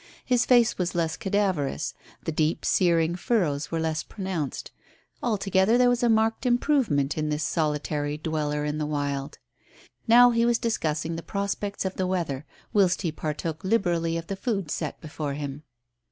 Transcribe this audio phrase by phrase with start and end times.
[0.25, 1.93] His face was less cadaverous;
[2.23, 4.71] the deep searing furrows were less pronounced.
[5.21, 9.37] Altogether there was a marked improvement in this solitary dweller in the wild.
[10.07, 14.35] Now he was discussing the prospects of the weather, whilst he partook liberally of the
[14.35, 15.61] food set before him.